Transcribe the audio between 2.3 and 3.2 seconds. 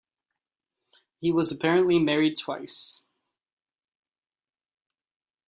twice.